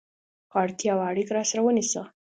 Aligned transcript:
که 0.51 0.55
اړتیا 0.63 0.93
وه، 0.97 1.05
اړیکه 1.11 1.31
راسره 1.37 1.61
ونیسه! 1.63 2.01